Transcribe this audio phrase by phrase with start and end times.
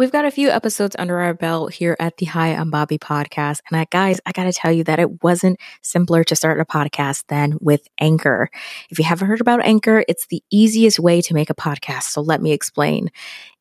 [0.00, 3.60] We've got a few episodes under our belt here at the Hi, I'm Bobbi podcast.
[3.70, 6.64] And I, guys, I got to tell you that it wasn't simpler to start a
[6.64, 8.48] podcast than with Anchor.
[8.88, 12.04] If you haven't heard about Anchor, it's the easiest way to make a podcast.
[12.04, 13.10] So let me explain.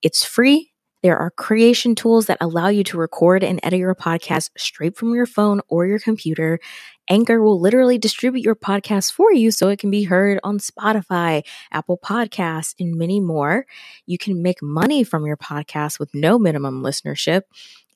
[0.02, 0.72] It's free.
[1.04, 5.14] There are creation tools that allow you to record and edit your podcast straight from
[5.14, 6.62] your phone or your computer.
[7.10, 11.44] Anchor will literally distribute your podcast for you so it can be heard on Spotify,
[11.72, 13.66] Apple Podcasts, and many more.
[14.06, 17.44] You can make money from your podcast with no minimum listenership.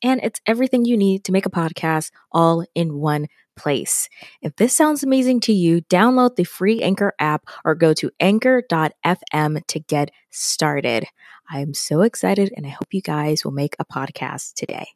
[0.02, 4.10] And it's everything you need to make a podcast all in one place.
[4.42, 9.68] If this sounds amazing to you, download the free Anchor app or go to anchor.fm
[9.68, 11.06] to get started.
[11.50, 14.88] I am so excited and I hope you guys will make a podcast today.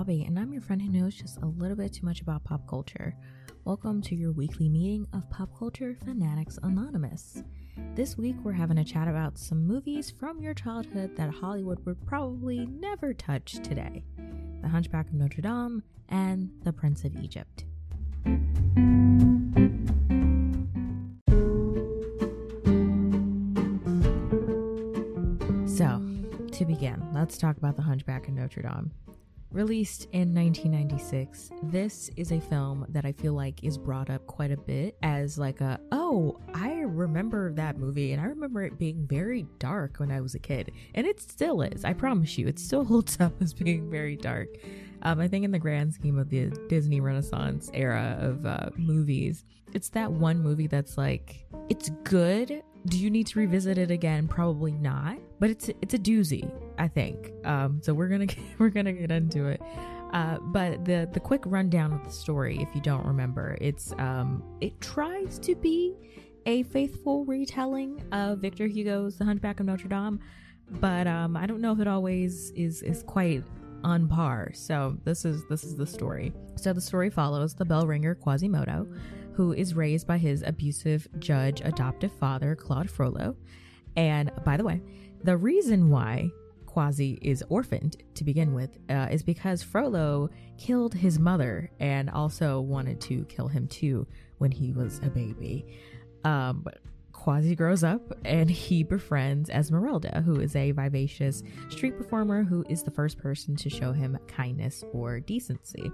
[0.00, 2.66] Bobbi, and I'm your friend who knows just a little bit too much about pop
[2.66, 3.14] culture.
[3.66, 7.42] Welcome to your weekly meeting of Pop Culture Fanatics Anonymous.
[7.96, 12.02] This week, we're having a chat about some movies from your childhood that Hollywood would
[12.06, 14.02] probably never touch today
[14.62, 17.66] The Hunchback of Notre Dame and The Prince of Egypt.
[25.66, 26.00] So,
[26.52, 28.92] to begin, let's talk about The Hunchback of Notre Dame.
[29.52, 34.52] Released in 1996, this is a film that I feel like is brought up quite
[34.52, 39.08] a bit as like a, oh, I remember that movie and I remember it being
[39.08, 40.70] very dark when I was a kid.
[40.94, 44.50] And it still is, I promise you, it still holds up as being very dark.
[45.02, 49.44] Um, I think in the grand scheme of the Disney Renaissance era of uh, movies,
[49.72, 54.26] it's that one movie that's like, it's good, do you need to revisit it again?
[54.28, 57.32] Probably not, but it's it's a doozy, I think.
[57.44, 58.26] Um, so we're gonna
[58.58, 59.60] we're gonna get into it.
[60.12, 64.42] Uh, but the the quick rundown of the story, if you don't remember, it's um,
[64.60, 65.94] it tries to be
[66.46, 70.18] a faithful retelling of Victor Hugo's The Hunchback of Notre Dame,
[70.70, 73.44] but um, I don't know if it always is is quite
[73.84, 74.52] on par.
[74.54, 76.32] So this is this is the story.
[76.56, 78.86] So the story follows the bell ringer Quasimodo
[79.34, 83.36] who is raised by his abusive judge adoptive father, Claude Frollo.
[83.96, 84.80] And by the way,
[85.22, 86.30] the reason why
[86.66, 92.60] Quasi is orphaned to begin with uh, is because Frollo killed his mother and also
[92.60, 94.06] wanted to kill him too
[94.38, 95.66] when he was a baby.
[96.24, 96.64] Um,
[97.12, 102.82] Quasi grows up and he befriends Esmeralda, who is a vivacious street performer who is
[102.82, 105.90] the first person to show him kindness or decency.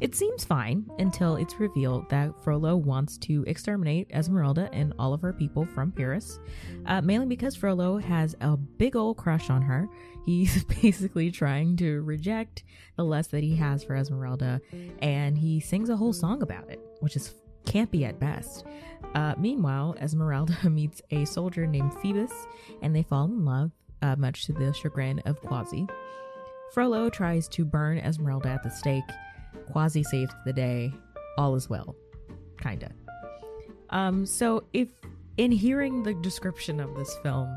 [0.00, 5.20] It seems fine until it's revealed that Frollo wants to exterminate Esmeralda and all of
[5.20, 6.40] her people from Paris,
[6.86, 9.88] uh, mainly because Frollo has a big old crush on her.
[10.24, 12.64] He's basically trying to reject
[12.96, 14.62] the lust that he has for Esmeralda,
[15.02, 17.34] and he sings a whole song about it, which is
[17.66, 18.64] campy at best.
[19.14, 22.32] Uh, meanwhile, Esmeralda meets a soldier named Phoebus,
[22.80, 25.86] and they fall in love, uh, much to the chagrin of Quasi.
[26.72, 29.04] Frollo tries to burn Esmeralda at the stake
[29.72, 30.92] Quasi saved the day.
[31.38, 31.94] All is well.
[32.60, 32.90] Kinda.
[33.90, 34.88] Um, so if
[35.36, 37.56] in hearing the description of this film,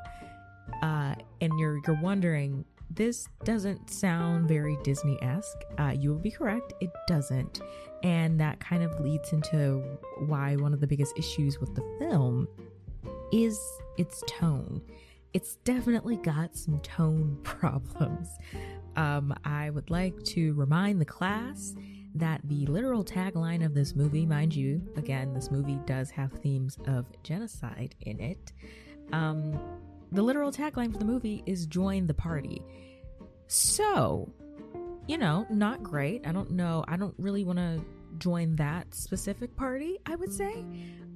[0.82, 6.74] uh, and you're you're wondering, this doesn't sound very Disney-esque, uh, you will be correct,
[6.80, 7.62] it doesn't.
[8.04, 9.82] And that kind of leads into
[10.28, 12.48] why one of the biggest issues with the film
[13.32, 13.60] is
[13.98, 14.82] its tone.
[15.34, 18.30] It's definitely got some tone problems.
[18.96, 21.74] Um, I would like to remind the class
[22.16, 26.78] that the literal tagline of this movie, mind you, again, this movie does have themes
[26.88, 28.52] of genocide in it.
[29.12, 29.60] Um,
[30.12, 32.62] the literal tagline for the movie is join the party.
[33.48, 34.32] So,
[35.08, 36.26] you know, not great.
[36.28, 36.86] I don't know.
[36.88, 37.84] I don't really want to
[38.20, 40.64] join that specific party, I would say.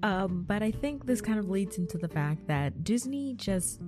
[0.04, 3.82] Um, but I think this kind of leads into the fact that Disney just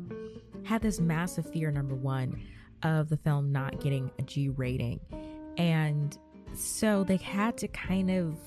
[0.63, 2.39] had this massive fear, number one,
[2.83, 4.99] of the film not getting a G rating.
[5.57, 6.17] And
[6.53, 8.37] so they had to kind of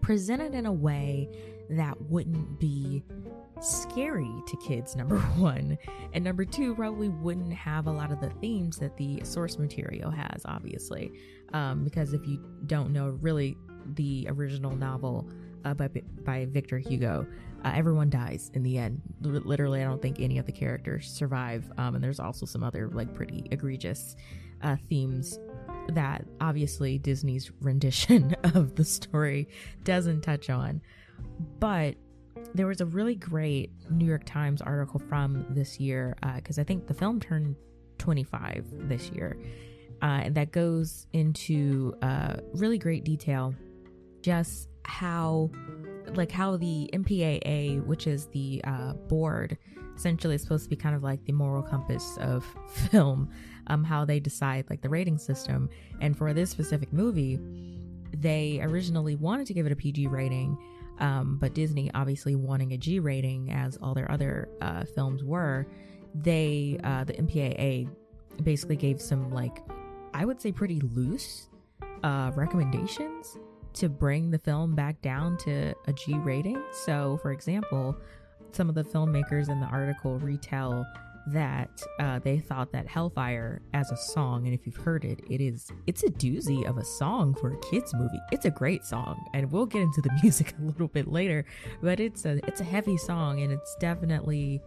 [0.00, 1.28] present it in a way
[1.70, 3.04] that wouldn't be
[3.60, 5.78] scary to kids, number one.
[6.12, 10.10] And number two, probably wouldn't have a lot of the themes that the source material
[10.10, 11.12] has, obviously.
[11.52, 13.56] Um, because if you don't know, really,
[13.94, 15.28] the original novel
[15.64, 15.88] uh, by,
[16.24, 17.26] by Victor Hugo,
[17.64, 19.00] uh, everyone dies in the end.
[19.22, 21.70] Literally, I don't think any of the characters survive.
[21.78, 24.16] Um, and there's also some other, like, pretty egregious
[24.62, 25.38] uh, themes
[25.88, 29.48] that obviously Disney's rendition of the story
[29.84, 30.80] doesn't touch on.
[31.58, 31.96] But
[32.54, 36.64] there was a really great New York Times article from this year because uh, I
[36.64, 37.56] think the film turned
[37.98, 39.36] 25 this year.
[40.02, 43.54] Uh, that goes into uh, really great detail
[44.20, 45.50] just how
[46.14, 49.56] like how the MPAA, which is the uh, board,
[49.96, 52.44] essentially is supposed to be kind of like the moral compass of
[52.90, 53.30] film,
[53.68, 55.68] um, how they decide like the rating system.
[56.00, 57.38] And for this specific movie,
[58.14, 60.56] they originally wanted to give it a PG rating,
[60.98, 65.66] um, but Disney, obviously wanting a G rating, as all their other uh, films were,
[66.14, 67.88] they, uh, the MPAA,
[68.42, 69.62] basically gave some, like,
[70.14, 71.48] I would say pretty loose
[72.02, 73.36] uh, recommendations
[73.74, 76.62] to bring the film back down to a G rating.
[76.72, 77.96] So, for example,
[78.52, 80.86] some of the filmmakers in the article retell
[81.28, 85.40] that uh, they thought that Hellfire as a song, and if you've heard it, it
[85.40, 88.20] is it's a doozy of a song for a kids movie.
[88.30, 91.44] It's a great song, and we'll get into the music a little bit later.
[91.82, 94.60] But it's a it's a heavy song, and it's definitely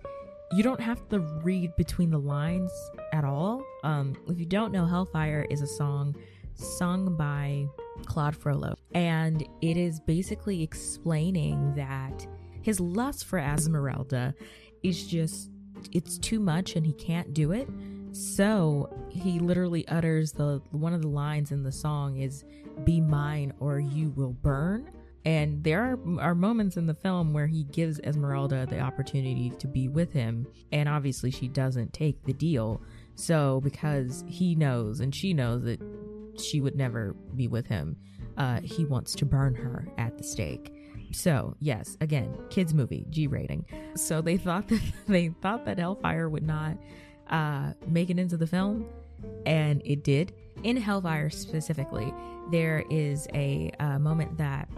[0.51, 2.71] you don't have to read between the lines
[3.13, 3.63] at all.
[3.83, 6.15] Um, if you don't know, Hellfire is a song
[6.55, 7.67] sung by
[8.05, 12.27] Claude Frollo, and it is basically explaining that
[12.61, 14.33] his lust for Esmeralda
[14.83, 15.49] is just
[15.91, 17.67] it's too much and he can't do it.
[18.11, 22.43] So he literally utters the one of the lines in the song is
[22.83, 24.89] "Be mine or you will burn."
[25.25, 29.67] And there are, are moments in the film where he gives Esmeralda the opportunity to
[29.67, 32.81] be with him, and obviously she doesn't take the deal.
[33.15, 35.81] So because he knows and she knows that
[36.39, 37.97] she would never be with him,
[38.37, 40.73] uh, he wants to burn her at the stake.
[41.11, 43.65] So, yes, again, kids movie, G rating.
[43.95, 46.77] So they thought that they thought that Hellfire would not
[47.29, 48.87] uh, make it into the film,
[49.45, 50.33] and it did.
[50.63, 52.13] In Hellfire specifically,
[52.51, 54.69] there is a uh, moment that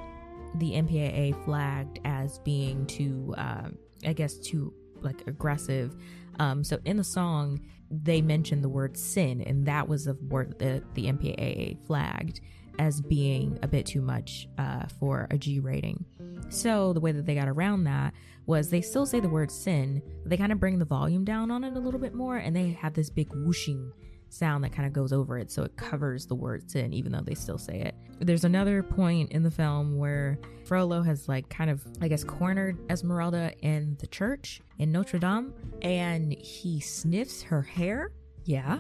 [0.56, 3.70] the MPAA flagged as being too, uh,
[4.06, 5.96] I guess, too like aggressive.
[6.40, 10.60] Um, so in the song, they mentioned the word sin, and that was a word
[10.60, 12.42] that the MPAA flagged
[12.80, 16.06] as being a bit too much uh, for a G rating.
[16.50, 18.14] So the way that they got around that
[18.46, 21.64] was they still say the word sin, they kind of bring the volume down on
[21.64, 23.92] it a little bit more, and they have this big whooshing
[24.34, 27.22] sound that kind of goes over it so it covers the word sin even though
[27.22, 27.96] they still say it.
[28.20, 32.78] There's another point in the film where frollo has like kind of i guess cornered
[32.90, 38.12] esmeralda in the church in notre dame and he sniffs her hair.
[38.46, 38.80] Yeah.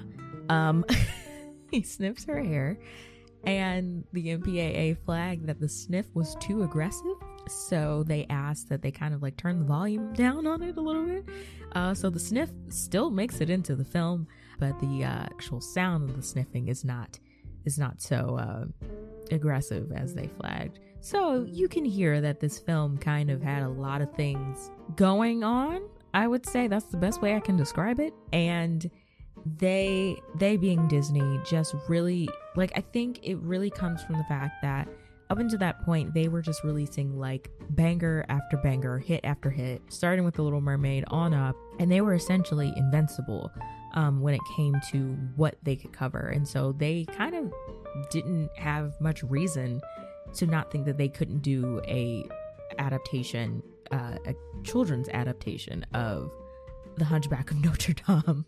[0.49, 0.85] Um
[1.71, 2.77] he sniffs her hair
[3.45, 7.15] and the MPAA flagged that the sniff was too aggressive.
[7.47, 10.81] So they asked that they kind of like turn the volume down on it a
[10.81, 11.25] little bit.
[11.73, 14.27] Uh, so the sniff still makes it into the film,
[14.59, 17.19] but the uh, actual sound of the sniffing is not
[17.65, 18.65] is not so uh,
[19.31, 20.79] aggressive as they flagged.
[20.99, 25.43] So you can hear that this film kind of had a lot of things going
[25.43, 25.81] on.
[26.13, 28.13] I would say that's the best way I can describe it.
[28.33, 28.89] And
[29.57, 34.61] they they being Disney just really like I think it really comes from the fact
[34.61, 34.87] that
[35.29, 39.81] up until that point they were just releasing like banger after banger, hit after hit,
[39.87, 43.51] starting with The Little Mermaid on up, and they were essentially invincible
[43.93, 47.53] um, when it came to what they could cover, and so they kind of
[48.09, 49.81] didn't have much reason
[50.33, 52.25] to not think that they couldn't do a
[52.77, 56.31] adaptation, uh, a children's adaptation of
[56.97, 58.45] the Hunchback of Notre Dame.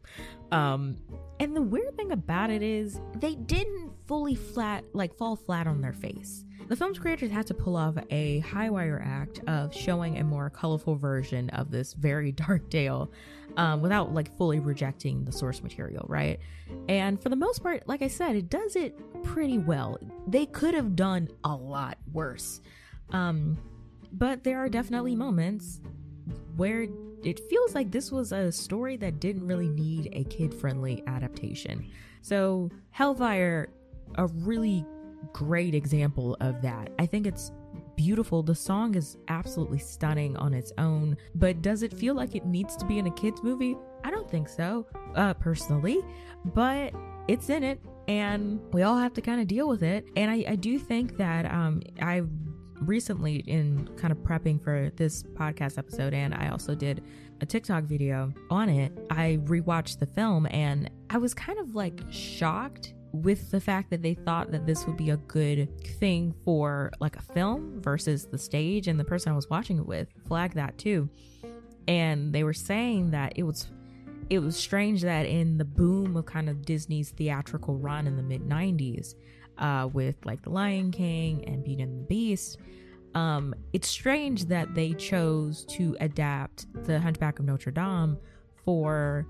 [0.52, 0.98] Um,
[1.40, 5.82] and the weird thing about it is they didn't fully flat like fall flat on
[5.82, 6.46] their face.
[6.68, 10.50] The film's creators had to pull off a high wire act of showing a more
[10.50, 13.12] colorful version of this very dark tale
[13.58, 16.40] um, without like fully rejecting the source material, right?
[16.88, 19.98] And for the most part, like I said, it does it pretty well.
[20.28, 22.62] They could have done a lot worse.
[23.12, 23.58] Um,
[24.14, 25.82] but there are definitely moments
[26.56, 26.88] where
[27.24, 31.86] it feels like this was a story that didn't really need a kid friendly adaptation.
[32.22, 33.70] So, Hellfire,
[34.16, 34.86] a really
[35.32, 36.92] great example of that.
[37.00, 37.52] I think it's
[37.96, 38.44] beautiful.
[38.44, 42.76] The song is absolutely stunning on its own, but does it feel like it needs
[42.78, 43.76] to be in a kids movie?
[44.04, 46.00] I don't think so, uh, personally,
[46.46, 46.94] but
[47.28, 50.06] it's in it and we all have to kind of deal with it.
[50.16, 52.24] And I, I do think that um, I
[52.88, 57.04] recently, in kind of prepping for this podcast episode, and I also did
[57.42, 62.02] a TikTok video on it, I rewatched the film and I was kind of like
[62.10, 66.92] shocked with the fact that they thought that this would be a good thing for
[67.00, 70.56] like a film versus the stage and the person I was watching it with flagged
[70.56, 71.10] that too.
[71.88, 73.68] And they were saying that it was
[74.30, 78.24] it was strange that in the boom of kind of Disney's theatrical run in the
[78.24, 79.16] mid 90s
[79.58, 82.58] uh, with like The Lion King and Beauty and the Beast,
[83.16, 88.18] um, it's strange that they chose to adapt The Hunchback of Notre Dame
[88.64, 89.28] for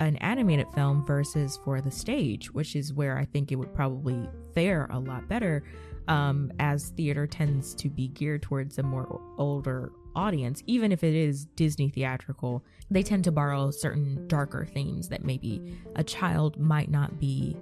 [0.00, 4.28] an animated film versus for the stage, which is where I think it would probably
[4.54, 5.62] fare a lot better,
[6.08, 11.14] um, as theater tends to be geared towards a more older audience, even if it
[11.14, 12.64] is Disney theatrical.
[12.90, 17.56] They tend to borrow certain darker themes that maybe a child might not be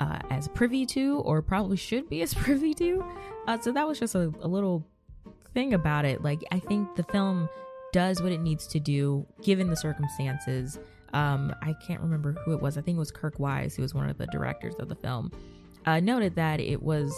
[0.00, 3.04] uh, as privy to, or probably should be as privy to.
[3.46, 4.86] Uh, so that was just a, a little
[5.54, 6.22] thing about it.
[6.22, 7.48] Like, I think the film
[7.92, 10.78] does what it needs to do given the circumstances
[11.12, 12.78] um, I can't remember who it was.
[12.78, 15.32] I think it was Kirk Wise, who was one of the directors of the film,
[15.86, 17.12] uh, noted that it was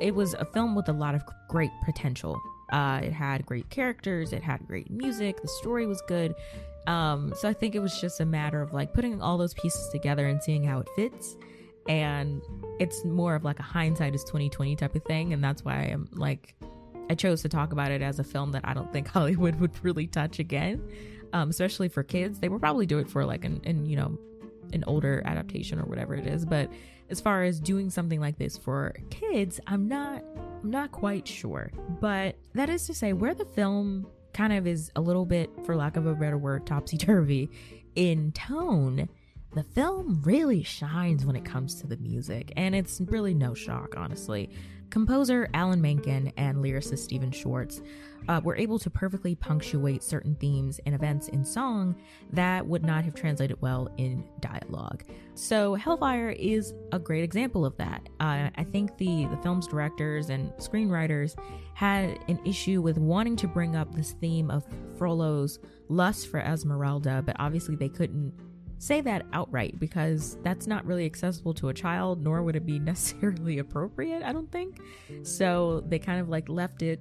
[0.00, 2.38] it was a film with a lot of great potential.
[2.70, 6.34] Uh, it had great characters, it had great music, the story was good.
[6.86, 9.88] Um, so I think it was just a matter of like putting all those pieces
[9.88, 11.36] together and seeing how it fits.
[11.88, 12.42] And
[12.78, 16.08] it's more of like a hindsight is 2020 type of thing, and that's why I'm
[16.12, 16.54] like
[17.08, 19.72] I chose to talk about it as a film that I don't think Hollywood would
[19.84, 20.82] really touch again
[21.32, 22.38] um, especially for kids.
[22.38, 24.18] They will probably do it for like an, an you know
[24.72, 26.44] an older adaptation or whatever it is.
[26.44, 26.70] But
[27.10, 30.22] as far as doing something like this for kids, I'm not
[30.62, 31.70] I'm not quite sure.
[32.00, 35.76] But that is to say, where the film kind of is a little bit, for
[35.76, 37.50] lack of a better word, topsy turvy
[37.94, 39.08] in tone.
[39.56, 43.94] The film really shines when it comes to the music, and it's really no shock,
[43.96, 44.50] honestly.
[44.90, 47.80] Composer Alan Menken and lyricist Stephen Schwartz
[48.28, 51.96] uh, were able to perfectly punctuate certain themes and events in song
[52.34, 55.04] that would not have translated well in dialogue.
[55.32, 58.10] So Hellfire is a great example of that.
[58.20, 61.34] Uh, I think the the film's directors and screenwriters
[61.72, 64.66] had an issue with wanting to bring up this theme of
[64.98, 68.34] Frollo's lust for Esmeralda, but obviously they couldn't
[68.78, 72.78] say that outright because that's not really accessible to a child, nor would it be
[72.78, 74.78] necessarily appropriate, I don't think.
[75.22, 77.00] So they kind of like left it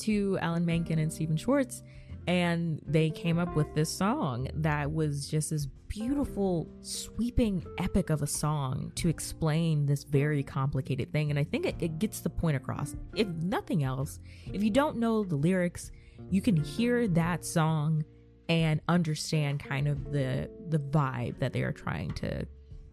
[0.00, 1.82] to Alan Menken and Stephen Schwartz,
[2.26, 8.22] and they came up with this song that was just this beautiful, sweeping epic of
[8.22, 11.30] a song to explain this very complicated thing.
[11.30, 12.96] And I think it, it gets the point across.
[13.14, 14.18] If nothing else,
[14.52, 15.92] if you don't know the lyrics,
[16.30, 18.04] you can hear that song
[18.48, 22.46] and understand kind of the the vibe that they are trying to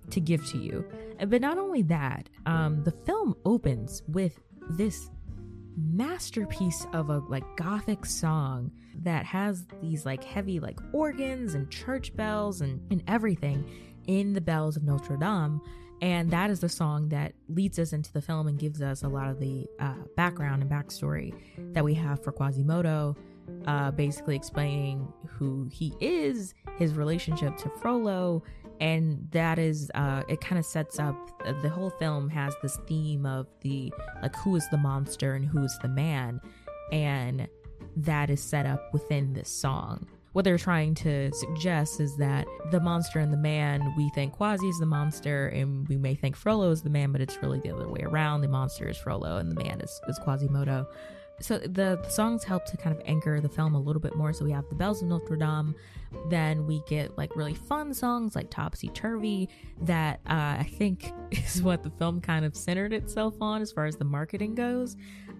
[0.10, 0.86] to give to you.
[1.27, 4.39] But not only that, um, the film opens with
[4.70, 5.10] this
[5.77, 8.72] masterpiece of a like gothic song
[9.03, 13.70] that has these like heavy like organs and church bells and, and everything
[14.08, 15.62] in the bells of Notre Dame.
[16.01, 19.08] And that is the song that leads us into the film and gives us a
[19.08, 21.34] lot of the uh, background and backstory
[21.74, 23.15] that we have for Quasimodo,
[23.65, 28.43] uh, basically explaining who he is, his relationship to Frollo,
[28.81, 31.15] and that is uh it kind of sets up
[31.62, 33.93] the whole film has this theme of the
[34.24, 36.41] like who is the monster and who is the man
[36.91, 37.48] and
[37.95, 42.79] that is set up within this song what they're trying to suggest is that the
[42.79, 46.71] monster and the man, we think Quasi is the monster, and we may think Frollo
[46.71, 48.39] is the man, but it's really the other way around.
[48.39, 50.88] The monster is Frollo, and the man is, is Quasimodo
[51.41, 54.33] so the, the, songs help to kind of anchor the film a little bit more.
[54.33, 55.75] So we have the Bells of Notre Dame,
[56.29, 59.50] then we get like really fun songs like Topsy Turvy
[59.81, 63.86] that uh, I think is what the film kind of centered itself on as far
[63.86, 64.95] as the marketing goes.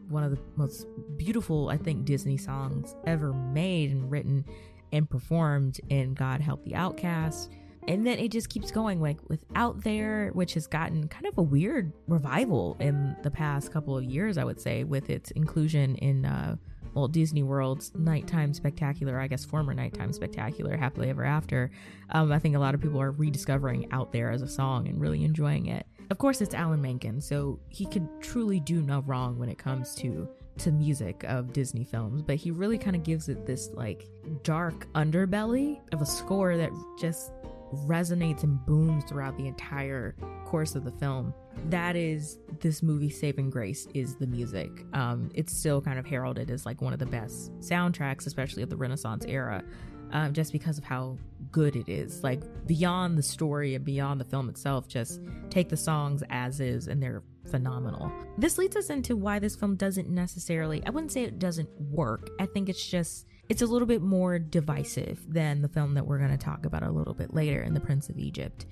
[0.10, 4.46] One of the most beautiful, I think, Disney songs ever made and written
[4.92, 7.50] and performed in God Help the Outcast
[7.88, 11.38] and then it just keeps going like with out there which has gotten kind of
[11.38, 15.96] a weird revival in the past couple of years i would say with its inclusion
[15.96, 16.56] in uh
[16.94, 21.72] Walt Disney World's nighttime spectacular, I guess former nighttime spectacular, Happily Ever After.
[22.10, 25.00] Um, I think a lot of people are rediscovering Out There as a song and
[25.00, 25.86] really enjoying it.
[26.10, 29.96] Of course, it's Alan Menken, so he could truly do no wrong when it comes
[29.96, 34.06] to to music of Disney films, but he really kind of gives it this like
[34.44, 36.70] dark underbelly of a score that
[37.00, 37.32] just
[37.72, 41.34] resonates and booms throughout the entire course of the film.
[41.70, 44.70] That is this movie saving grace is the music.
[44.94, 48.70] Um, it's still kind of heralded as like one of the best soundtracks, especially of
[48.70, 49.64] the Renaissance era,
[50.12, 51.18] um, just because of how
[51.52, 52.24] good it is.
[52.24, 56.88] Like beyond the story and beyond the film itself, just take the songs as is
[56.88, 58.12] and they're phenomenal.
[58.38, 62.30] This leads us into why this film doesn't necessarily, I wouldn't say it doesn't work.
[62.40, 66.18] I think it's just it's a little bit more divisive than the film that we're
[66.18, 68.66] going to talk about a little bit later in The Prince of Egypt.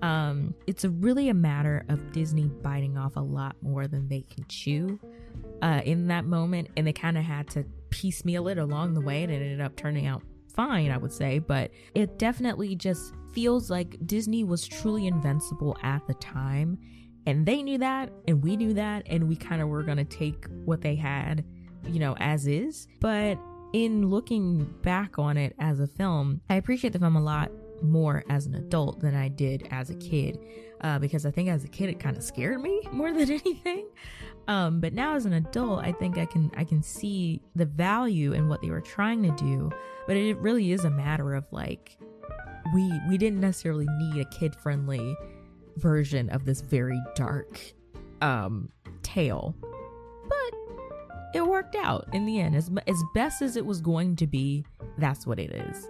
[0.00, 4.22] Um, it's a really a matter of Disney biting off a lot more than they
[4.22, 4.98] can chew
[5.60, 9.22] uh, in that moment, and they kind of had to piecemeal it along the way,
[9.22, 11.38] and it ended up turning out fine, I would say.
[11.38, 16.78] But it definitely just feels like Disney was truly invincible at the time,
[17.26, 20.04] and they knew that, and we knew that, and we kind of were going to
[20.04, 21.44] take what they had,
[21.86, 22.88] you know, as is.
[22.98, 23.38] But
[23.72, 27.50] in looking back on it as a film, I appreciate the film a lot
[27.82, 30.38] more as an adult than I did as a kid.
[30.80, 33.88] Uh, because I think as a kid it kind of scared me more than anything.
[34.48, 38.32] Um, but now as an adult, I think I can I can see the value
[38.32, 39.70] in what they were trying to do.
[40.06, 41.96] But it really is a matter of like
[42.74, 45.16] we we didn't necessarily need a kid friendly
[45.76, 47.60] version of this very dark
[48.20, 48.68] um,
[49.02, 49.54] tale
[51.34, 52.54] it worked out in the end.
[52.54, 54.64] As, as best as it was going to be,
[54.98, 55.88] that's what it is.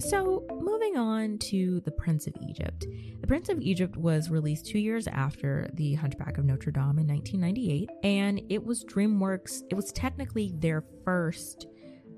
[0.00, 2.86] So, moving on to The Prince of Egypt.
[3.20, 7.06] The Prince of Egypt was released two years after The Hunchback of Notre Dame in
[7.06, 11.66] 1998, and it was DreamWorks, it was technically their first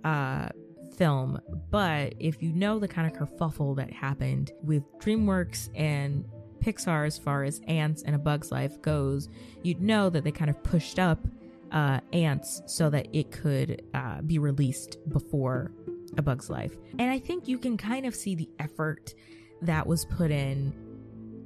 [0.05, 0.50] uh,
[1.00, 1.40] film,
[1.71, 6.26] but if you know the kind of kerfuffle that happened with DreamWorks and
[6.62, 9.30] Pixar as far as Antz and A Bug's Life goes,
[9.62, 11.26] you'd know that they kind of pushed up
[11.73, 15.73] uh, Antz so that it could uh, be released before
[16.19, 16.76] A Bug's Life.
[16.99, 19.14] And I think you can kind of see the effort
[19.62, 20.75] that was put in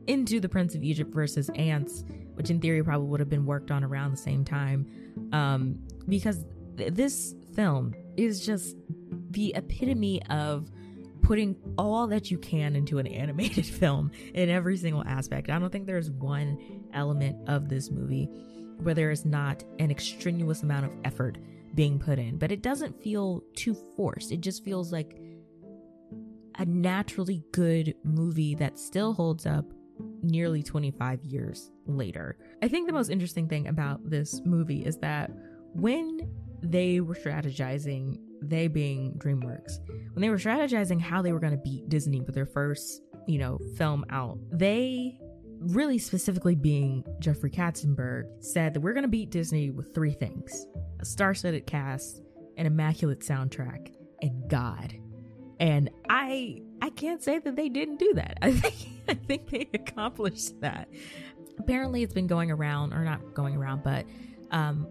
[0.08, 2.02] into The Prince of Egypt versus Antz,
[2.34, 4.84] which in theory probably would have been worked on around the same time.
[5.32, 6.44] Um, because
[6.76, 8.76] th- this film is just
[9.30, 10.70] the epitome of
[11.22, 15.50] putting all that you can into an animated film in every single aspect.
[15.50, 16.58] I don't think there's one
[16.92, 18.28] element of this movie
[18.78, 21.38] where there is not an extraneous amount of effort
[21.74, 24.30] being put in, but it doesn't feel too forced.
[24.32, 25.16] It just feels like
[26.58, 29.64] a naturally good movie that still holds up
[30.22, 32.36] nearly 25 years later.
[32.62, 35.30] I think the most interesting thing about this movie is that
[35.74, 36.20] when
[36.64, 39.78] they were strategizing they being DreamWorks,
[40.12, 43.38] when they were strategizing how they were going to beat Disney with their first, you
[43.38, 45.18] know, film out, they
[45.60, 50.66] really specifically being Jeffrey Katzenberg said that we're going to beat Disney with three things
[51.00, 52.22] a star studded cast,
[52.56, 54.94] an immaculate soundtrack, and God.
[55.60, 58.38] And I I can't say that they didn't do that.
[58.42, 58.74] I think
[59.08, 60.88] I think they accomplished that.
[61.58, 64.04] Apparently it's been going around or not going around, but
[64.50, 64.88] um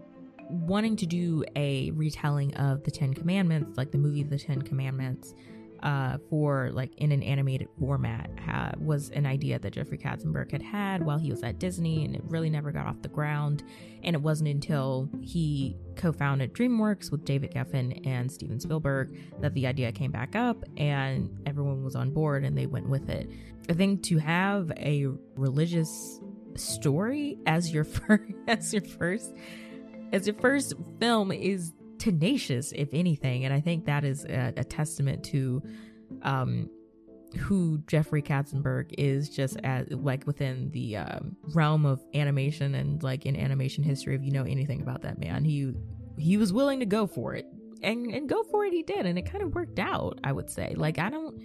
[0.54, 5.34] wanting to do a retelling of the Ten Commandments, like the movie The Ten Commandments,
[5.82, 8.30] uh, for like in an animated format
[8.78, 12.22] was an idea that Jeffrey Katzenberg had had while he was at Disney, and it
[12.24, 13.62] really never got off the ground.
[14.02, 19.66] And it wasn't until he co-founded DreamWorks with David Geffen and Steven Spielberg that the
[19.66, 23.30] idea came back up, and everyone was on board, and they went with it.
[23.68, 26.20] I think to have a religious
[26.56, 29.34] story as your first as your first
[30.12, 33.44] as your first film is tenacious, if anything.
[33.44, 35.62] And I think that is a, a testament to
[36.22, 36.68] um,
[37.38, 43.26] who Jeffrey Katzenberg is just as like within the um, realm of animation and like
[43.26, 44.14] in animation history.
[44.14, 45.72] If you know anything about that man, he
[46.18, 47.46] he was willing to go for it
[47.82, 48.72] and and go for it.
[48.72, 50.20] He did, and it kind of worked out.
[50.24, 50.74] I would say.
[50.76, 51.40] Like I don't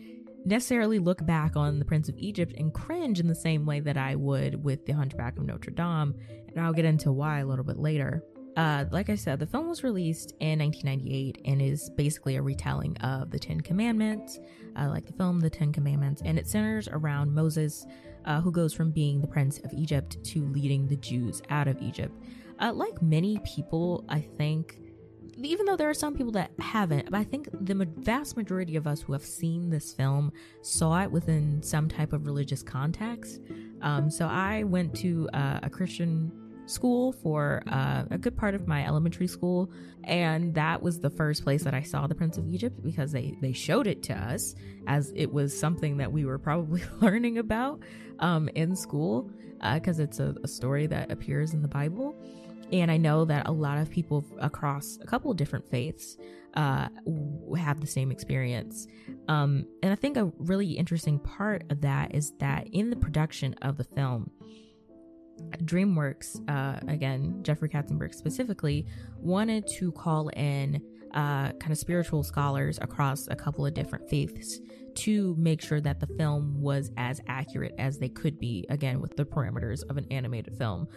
[0.45, 3.97] necessarily look back on the Prince of Egypt and cringe in the same way that
[3.97, 6.15] I would with the Hunchback of Notre Dame,
[6.47, 8.23] and I'll get into why a little bit later.
[8.57, 12.97] Uh, like I said, the film was released in 1998 and is basically a retelling
[12.97, 14.39] of the Ten Commandments,
[14.75, 17.85] uh, like the film The Ten Commandments, and it centers around Moses,
[18.25, 21.81] uh, who goes from being the Prince of Egypt to leading the Jews out of
[21.81, 22.13] Egypt.
[22.59, 24.79] Uh, like many people, I think,
[25.37, 28.87] even though there are some people that haven't, but I think the vast majority of
[28.87, 33.39] us who have seen this film saw it within some type of religious context.
[33.81, 36.31] Um, so I went to uh, a Christian
[36.69, 39.71] school for uh, a good part of my elementary school,
[40.03, 43.35] and that was the first place that I saw The Prince of Egypt because they
[43.41, 44.55] they showed it to us
[44.87, 47.81] as it was something that we were probably learning about
[48.19, 49.29] um, in school
[49.73, 52.15] because uh, it's a, a story that appears in the Bible.
[52.71, 56.17] And I know that a lot of people across a couple different faiths
[56.53, 56.87] uh,
[57.57, 58.87] have the same experience.
[59.27, 63.53] Um, and I think a really interesting part of that is that in the production
[63.61, 64.31] of the film,
[65.63, 68.85] DreamWorks, uh, again, Jeffrey Katzenberg specifically,
[69.17, 70.81] wanted to call in
[71.13, 74.59] uh, kind of spiritual scholars across a couple of different faiths
[74.95, 79.15] to make sure that the film was as accurate as they could be, again, with
[79.15, 80.87] the parameters of an animated film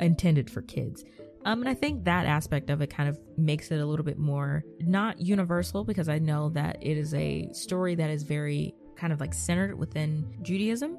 [0.00, 1.04] intended for kids.
[1.44, 4.18] Um, and I think that aspect of it kind of makes it a little bit
[4.18, 9.12] more not universal because I know that it is a story that is very kind
[9.12, 10.98] of like centered within Judaism.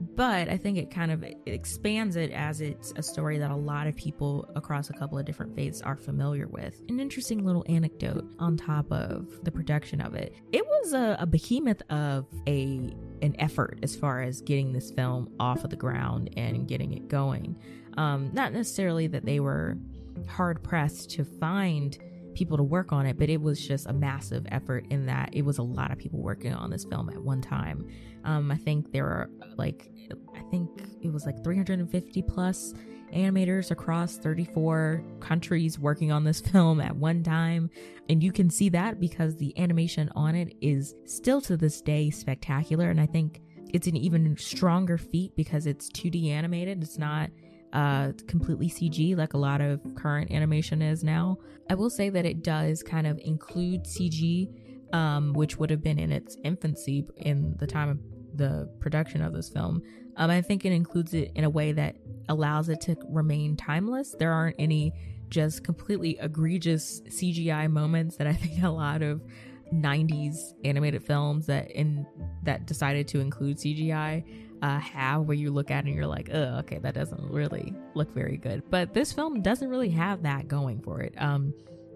[0.00, 3.86] But I think it kind of expands it as it's a story that a lot
[3.86, 6.80] of people across a couple of different faiths are familiar with.
[6.88, 10.34] An interesting little anecdote on top of the production of it.
[10.52, 15.32] It was a, a behemoth of a an effort as far as getting this film
[15.40, 17.56] off of the ground and getting it going.
[17.96, 19.78] Um, not necessarily that they were
[20.28, 21.96] hard pressed to find
[22.34, 25.42] people to work on it, but it was just a massive effort in that it
[25.42, 27.88] was a lot of people working on this film at one time.
[28.24, 29.90] Um, I think there were like,
[30.34, 30.70] I think
[31.02, 32.74] it was like 350 plus
[33.14, 37.70] animators across 34 countries working on this film at one time.
[38.08, 42.10] And you can see that because the animation on it is still to this day
[42.10, 42.90] spectacular.
[42.90, 43.40] And I think
[43.72, 46.82] it's an even stronger feat because it's 2D animated.
[46.82, 47.30] It's not
[47.72, 51.38] uh, completely CG like a lot of current animation is now.
[51.68, 54.48] I will say that it does kind of include CG,
[54.94, 57.98] um, which would have been in its infancy in the time of
[58.36, 59.82] the production of this film.
[60.16, 61.96] Um, I think it includes it in a way that
[62.28, 64.14] allows it to remain timeless.
[64.18, 64.92] There aren't any
[65.28, 69.22] just completely egregious CGI moments that I think a lot of
[69.72, 72.06] 90s animated films that in
[72.42, 74.24] that decided to include CGI
[74.62, 77.74] uh, have where you look at it and you're like, oh, okay, that doesn't really
[77.94, 78.62] look very good.
[78.70, 81.14] But this film doesn't really have that going for it.
[81.18, 81.52] Um,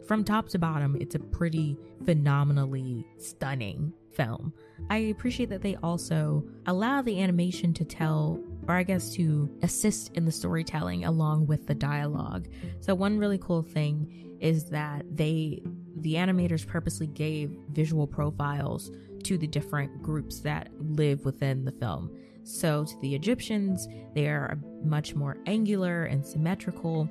[0.07, 4.53] from top to bottom, it's a pretty phenomenally stunning film.
[4.91, 10.13] I appreciate that they also allow the animation to tell, or I guess to assist
[10.15, 12.49] in the storytelling along with the dialogue.
[12.81, 15.63] So, one really cool thing is that they,
[15.97, 18.91] the animators purposely gave visual profiles
[19.25, 22.11] to the different groups that live within the film.
[22.45, 27.09] So, to the Egyptians, they are much more angular and symmetrical.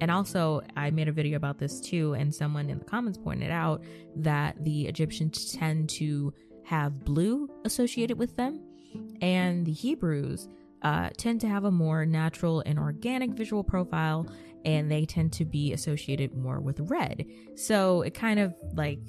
[0.00, 3.50] And also, I made a video about this too, and someone in the comments pointed
[3.50, 3.84] out
[4.16, 6.32] that the Egyptians tend to
[6.70, 8.60] have blue associated with them,
[9.20, 10.48] and the Hebrews
[10.82, 14.28] uh, tend to have a more natural and organic visual profile,
[14.64, 17.26] and they tend to be associated more with red.
[17.56, 19.00] So, it kind of like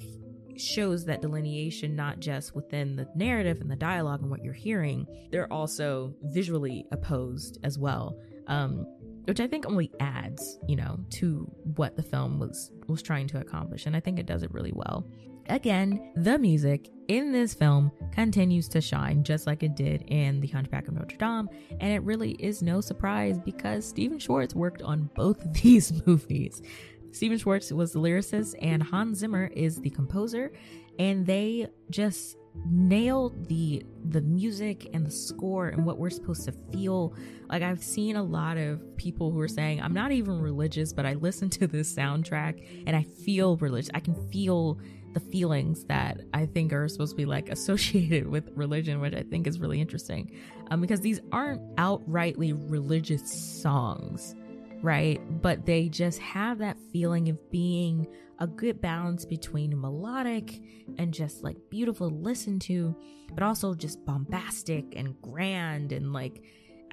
[0.56, 5.06] shows that delineation not just within the narrative and the dialogue and what you're hearing,
[5.30, 8.18] they're also visually opposed as well.
[8.48, 8.84] Um,
[9.26, 13.38] which I think only adds, you know, to what the film was was trying to
[13.38, 15.06] accomplish, and I think it does it really well.
[15.52, 20.46] Again, the music in this film continues to shine just like it did in The
[20.46, 21.46] Hunchback of Notre Dame,
[21.78, 26.62] and it really is no surprise because Stephen Schwartz worked on both of these movies.
[27.10, 30.54] Stephen Schwartz was the lyricist and Hans Zimmer is the composer,
[30.98, 36.52] and they just nailed the the music and the score and what we're supposed to
[36.70, 37.14] feel
[37.48, 41.06] like i've seen a lot of people who are saying i'm not even religious but
[41.06, 44.78] i listen to this soundtrack and i feel religious i can feel
[45.14, 49.22] the feelings that i think are supposed to be like associated with religion which i
[49.22, 50.30] think is really interesting
[50.70, 53.30] um, because these aren't outrightly religious
[53.62, 54.34] songs
[54.82, 55.20] right?
[55.40, 58.06] But they just have that feeling of being
[58.40, 60.60] a good balance between melodic
[60.98, 62.94] and just like beautiful to listen to,
[63.32, 66.42] but also just bombastic and grand and like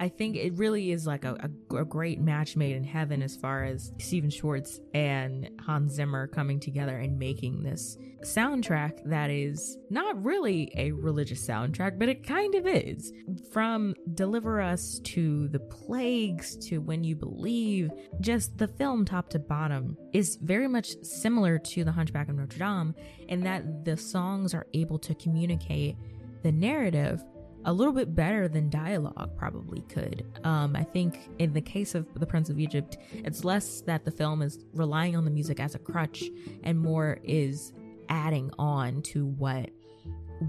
[0.00, 1.36] I think it really is like a,
[1.70, 6.26] a, a, great match made in heaven as far as Stephen Schwartz and Hans Zimmer
[6.26, 12.26] coming together and making this soundtrack that is not really a religious soundtrack, but it
[12.26, 13.12] kind of is.
[13.52, 17.90] From Deliver Us to The Plagues to When You Believe,
[18.22, 22.58] just the film top to bottom is very much similar to The Hunchback of Notre
[22.58, 22.94] Dame
[23.28, 25.98] in that the songs are able to communicate
[26.42, 27.22] the narrative
[27.64, 30.24] a little bit better than dialogue probably could.
[30.44, 34.10] Um, I think in the case of The Prince of Egypt, it's less that the
[34.10, 36.24] film is relying on the music as a crutch
[36.62, 37.72] and more is
[38.08, 39.70] adding on to what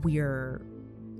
[0.04, 0.62] we're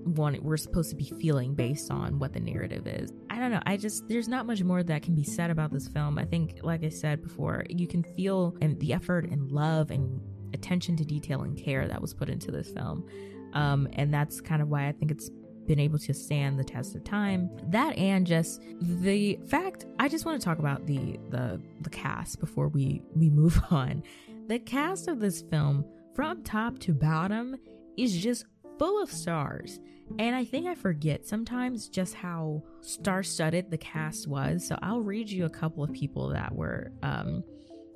[0.04, 3.12] one we're supposed to be feeling based on what the narrative is.
[3.30, 3.62] I don't know.
[3.66, 6.18] I just there's not much more that can be said about this film.
[6.18, 10.20] I think, like I said before, you can feel and the effort and love and
[10.54, 13.06] attention to detail and care that was put into this film,
[13.54, 15.30] um, and that's kind of why I think it's
[15.72, 17.50] been able to stand the test of time.
[17.70, 22.42] That and just the fact I just want to talk about the the the cast
[22.42, 24.04] before we we move on.
[24.48, 27.56] The cast of this film from top to bottom
[27.96, 28.44] is just
[28.78, 29.80] full of stars.
[30.20, 34.68] And I think I forget sometimes just how star-studded the cast was.
[34.68, 37.46] So I'll read you a couple of people that were um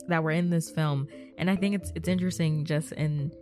[0.08, 1.10] that were in this film.
[1.38, 3.34] And I think it's it's interesting just in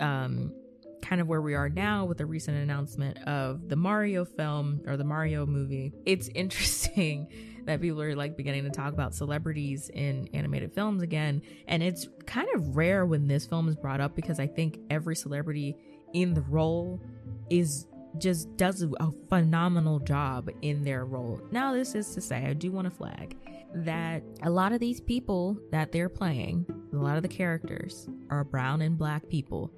[0.00, 0.52] um
[1.02, 4.96] kind of where we are now with the recent announcement of the Mario film or
[4.96, 5.92] the Mario movie.
[6.04, 7.28] It's interesting
[7.66, 11.42] that people are like beginning to talk about celebrities in animated films again.
[11.66, 15.14] And it's kind of rare when this film is brought up because I think every
[15.14, 15.76] celebrity
[16.14, 17.00] in the role
[17.50, 21.40] is just does a phenomenal job in their role.
[21.50, 23.36] Now, this is to say, I do want to flag
[23.74, 28.44] that a lot of these people that they're playing, a lot of the characters are
[28.44, 29.70] brown and black people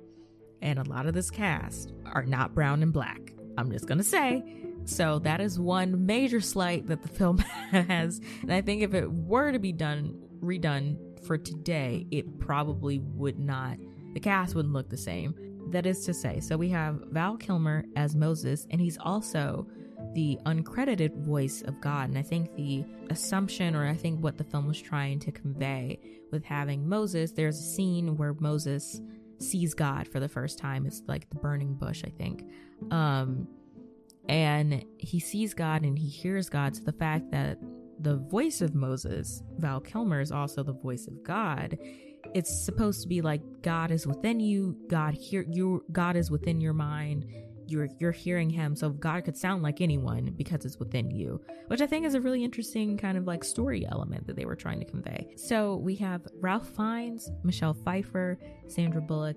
[0.63, 3.33] and a lot of this cast are not brown and black.
[3.59, 4.43] I'm just gonna say.
[4.85, 7.39] So that is one major slight that the film
[7.71, 8.21] has.
[8.43, 10.97] And I think if it were to be done redone
[11.27, 13.77] for today, it probably would not
[14.13, 15.35] the cast wouldn't look the same.
[15.71, 19.67] That is to say, so we have Val Kilmer as Moses, and he's also
[20.15, 22.09] the uncredited voice of God.
[22.09, 26.01] And I think the assumption, or I think what the film was trying to convey
[26.33, 29.01] with having Moses, there's a scene where Moses
[29.43, 30.87] sees God for the first time.
[30.87, 32.45] It's like the burning bush, I think.
[32.91, 33.49] Um,
[34.29, 36.77] and he sees God and he hears God.
[36.77, 37.59] So the fact that
[37.99, 41.79] the voice of Moses, Val Kilmer, is also the voice of God.
[42.35, 44.77] It's supposed to be like God is within you.
[44.89, 45.85] God hear you.
[45.91, 47.27] God is within your mind
[47.71, 51.81] you're you're hearing him so god could sound like anyone because it's within you which
[51.81, 54.79] i think is a really interesting kind of like story element that they were trying
[54.79, 55.29] to convey.
[55.37, 59.37] So we have ralph fiennes michelle pfeiffer sandra bullock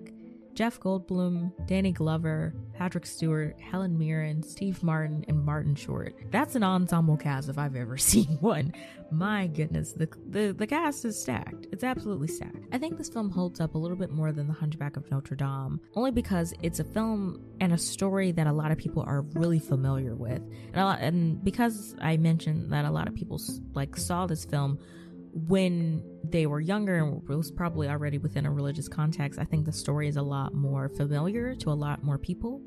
[0.54, 6.16] Jeff Goldblum, Danny Glover, Patrick Stewart, Helen Mirren, Steve Martin, and Martin Short.
[6.32, 8.74] That's an ensemble cast if I've ever seen one.
[9.12, 11.68] My goodness, the, the, the cast is stacked.
[11.72, 12.66] It's absolutely stacked.
[12.72, 15.36] I think this film holds up a little bit more than The Hunchback of Notre
[15.36, 19.22] Dame, only because it's a film and a story that a lot of people are
[19.34, 20.42] really familiar with.
[20.74, 23.40] And, lot, and because I mentioned that a lot of people
[23.74, 24.80] like saw this film
[25.34, 29.74] when they were younger and was probably already within a religious context, I think the
[29.74, 32.62] story is a lot more familiar to a lot more people.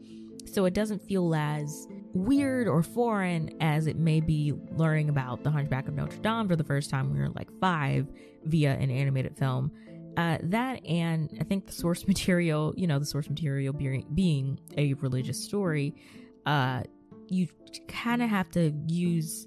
[0.46, 5.50] So it doesn't feel as weird or foreign as it may be learning about the
[5.50, 8.06] Hunchback of Notre Dame for the first time when you're like five
[8.44, 9.70] via an animated film.
[10.16, 14.58] Uh, that and I think the source material, you know, the source material being, being
[14.76, 15.94] a religious story,
[16.46, 16.82] uh,
[17.28, 17.48] you
[17.88, 19.46] kind of have to use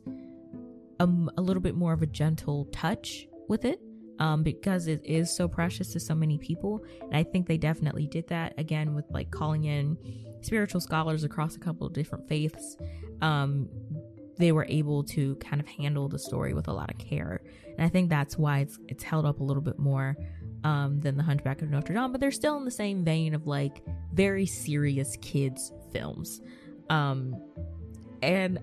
[1.00, 1.08] a,
[1.38, 3.80] a little bit more of a gentle touch with it
[4.20, 6.84] um, because it is so precious to so many people.
[7.02, 9.98] And I think they definitely did that again with like calling in
[10.42, 12.78] spiritual scholars across a couple of different faiths.
[13.22, 13.70] Um,
[14.38, 17.42] they were able to kind of handle the story with a lot of care,
[17.78, 20.16] and I think that's why it's it's held up a little bit more
[20.64, 22.14] um, than the Hunchback of Notre Dame.
[22.14, 23.84] But they're still in the same vein of like
[24.14, 26.40] very serious kids films,
[26.90, 27.36] um,
[28.22, 28.60] and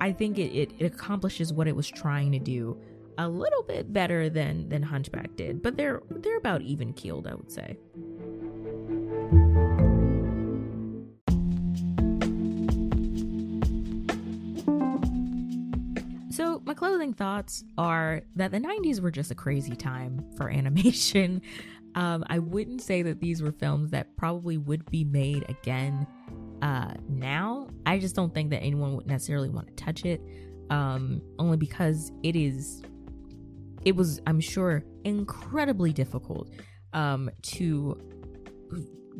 [0.00, 2.80] I think it, it, it accomplishes what it was trying to do
[3.18, 7.34] a little bit better than than Hunchback did, but they're they're about even keeled, I
[7.34, 7.76] would say.
[16.30, 21.42] So, my clothing thoughts are that the 90s were just a crazy time for animation.
[21.94, 26.06] Um, I wouldn't say that these were films that probably would be made again
[26.62, 27.68] uh, now.
[27.86, 30.20] I just don't think that anyone would necessarily want to touch it,
[30.70, 32.82] um, only because it is,
[33.84, 36.50] it was, I'm sure, incredibly difficult
[36.92, 37.98] um, to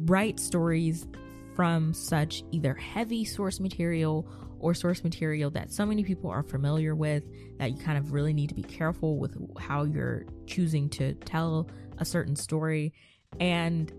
[0.06, 1.06] write stories
[1.54, 4.26] from such either heavy source material
[4.60, 7.24] or source material that so many people are familiar with
[7.58, 11.68] that you kind of really need to be careful with how you're choosing to tell
[11.98, 12.92] a certain story.
[13.38, 13.92] And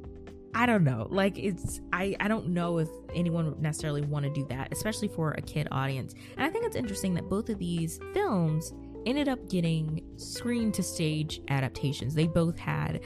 [0.53, 1.07] I don't know.
[1.09, 5.07] Like it's I I don't know if anyone would necessarily want to do that, especially
[5.07, 6.13] for a kid audience.
[6.37, 8.73] And I think it's interesting that both of these films
[9.05, 12.13] ended up getting screen to stage adaptations.
[12.13, 13.01] They both had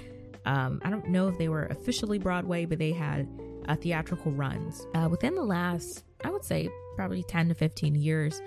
[0.45, 3.27] um I don't know if they were officially Broadway, but they had
[3.67, 8.41] uh, theatrical runs uh, within the last I would say probably 10 to 15 years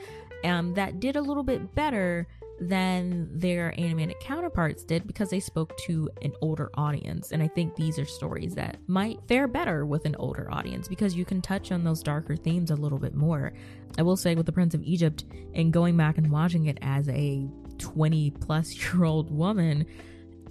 [0.44, 2.26] um that did a little bit better
[2.60, 7.32] than their animated counterparts did because they spoke to an older audience.
[7.32, 11.14] And I think these are stories that might fare better with an older audience because
[11.14, 13.52] you can touch on those darker themes a little bit more.
[13.96, 17.08] I will say with The Prince of Egypt and going back and watching it as
[17.08, 19.86] a 20 plus year old woman,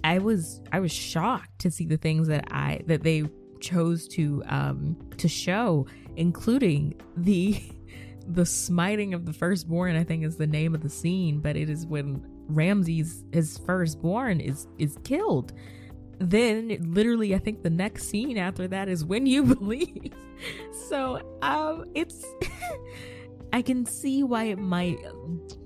[0.04, 3.24] I was I was shocked to see the things that I that they
[3.60, 5.84] chose to um to show
[6.16, 7.60] including the
[8.30, 11.70] the smiting of the firstborn i think is the name of the scene but it
[11.70, 15.52] is when ramses his firstborn is is killed.
[16.18, 20.12] Then literally i think the next scene after that is when you believe.
[20.88, 22.24] So um it's
[23.52, 24.98] i can see why it might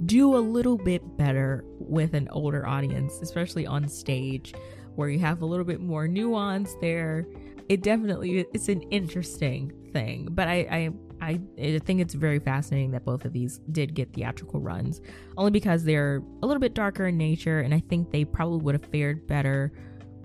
[0.06, 4.54] do a little bit better with an older audience especially on stage
[4.94, 7.26] where you have a little bit more nuance there.
[7.68, 10.90] It definitely it's an interesting thing but i i
[11.22, 11.40] I,
[11.78, 15.00] think it's very fascinating that both of these did get theatrical runs,
[15.36, 18.74] only because they're a little bit darker in nature, and I think they probably would
[18.74, 19.72] have fared better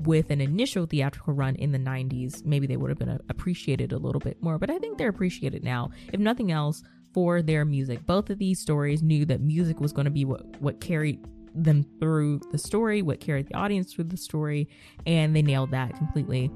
[0.04, 2.44] with an initial theatrical run in the 90s.
[2.46, 5.64] Maybe they would have been appreciated a little bit more, but I think they're appreciated
[5.64, 6.82] now, if nothing else,
[7.14, 8.06] for their music.
[8.08, 11.20] Both of these stories knew that music was going to be what, what carried
[11.54, 14.68] them through the story, what carried the audience through the story,
[15.06, 16.52] and they nailed that completely.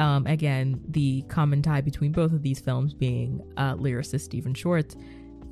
[0.00, 4.96] Um, again, the common tie between both of these films being uh, lyricist Stephen Schwartz,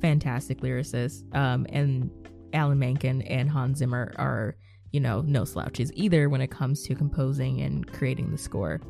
[0.01, 2.09] fantastic lyricist, um, and
[2.51, 4.55] Alan Menken and Hans Zimmer are,
[4.91, 8.81] you know, no slouches either when it comes to composing and creating the score.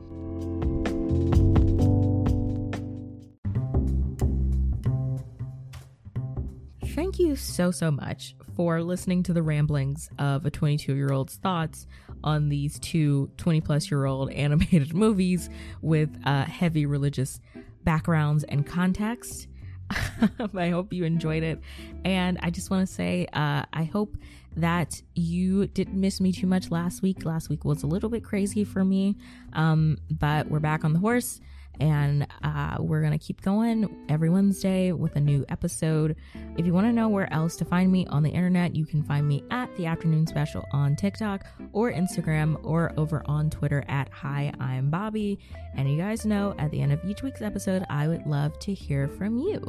[6.95, 11.35] Thank you so, so much for listening to the ramblings of a 22 year old's
[11.35, 11.85] thoughts
[12.23, 15.49] on these two 20 plus year old animated movies
[15.81, 17.39] with uh, heavy religious
[17.83, 19.47] backgrounds and context.
[20.55, 21.59] I hope you enjoyed it.
[22.05, 24.15] And I just want to say, uh, I hope
[24.55, 27.25] that you didn't miss me too much last week.
[27.25, 29.15] Last week was a little bit crazy for me,
[29.53, 31.39] um, but we're back on the horse
[31.79, 36.15] and uh, we're gonna keep going every Wednesday with a new episode.
[36.57, 39.03] If you want to know where else to find me on the internet, you can
[39.03, 44.09] find me at the Afternoon Special on TikTok or Instagram or over on Twitter at
[44.09, 45.37] Hi I'm Bobbi.
[45.75, 48.73] And you guys know at the end of each week's episode, I would love to
[48.73, 49.61] hear from you.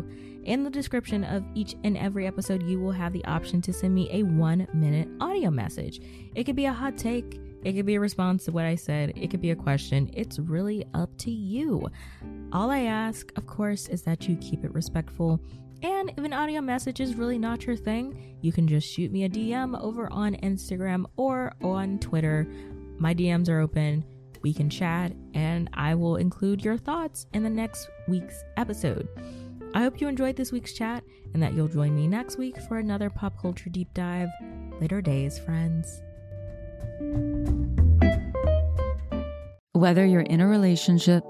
[0.45, 3.95] In the description of each and every episode, you will have the option to send
[3.95, 6.01] me a one minute audio message.
[6.35, 9.13] It could be a hot take it could be a response to what I said,
[9.17, 10.11] it could be a question.
[10.15, 11.89] It's really up to you.
[12.53, 15.41] All I ask, of course, is that you keep it respectful.
[15.83, 19.25] And if an audio message is really not your thing, you can just shoot me
[19.25, 22.47] a DM over on Instagram or on Twitter.
[22.99, 24.05] My DMs are open.
[24.43, 29.09] We can chat, and I will include your thoughts in the next week's episode.
[29.75, 32.79] I hope you enjoyed this week's chat and that you'll join me next week for
[32.79, 34.29] another pop culture deep dive.
[34.81, 36.03] Later days, friends.
[39.73, 41.25] Whether you're in a relationship,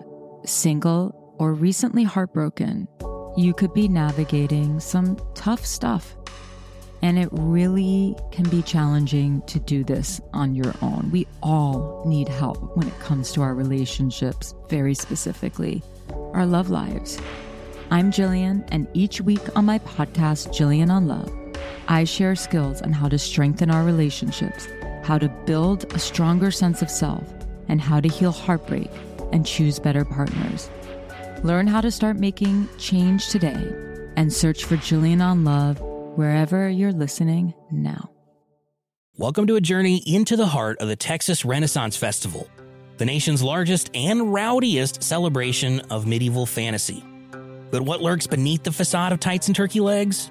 [0.45, 2.89] single, or recently heartbroken,
[3.37, 6.17] you could be navigating some tough stuff.
[7.01, 11.11] And it really can be challenging to do this on your own.
[11.13, 15.83] We all need help when it comes to our relationships, very specifically,
[16.33, 17.19] our love lives.
[17.93, 21.33] I'm Jillian, and each week on my podcast, Jillian on Love,
[21.89, 24.67] I share skills on how to strengthen our relationships
[25.11, 27.25] how to build a stronger sense of self,
[27.67, 28.89] and how to heal heartbreak
[29.33, 30.71] and choose better partners.
[31.43, 33.75] Learn how to start making change today
[34.17, 38.09] and search for Jillian on Love wherever you're listening now.
[39.17, 42.49] Welcome to a journey into the heart of the Texas Renaissance Festival,
[42.99, 47.03] the nation's largest and rowdiest celebration of medieval fantasy.
[47.73, 50.31] But what lurks beneath the facade of tights and turkey legs?